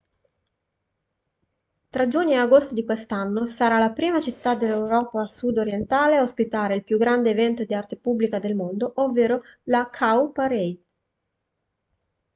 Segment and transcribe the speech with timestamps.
[1.91, 6.83] tra giugno e agosto di quest'anno sarà la prima città dell'europa sud-orientale a ospitare il
[6.83, 10.81] più grande evento di arte pubblica del mondo ovvero la cowparade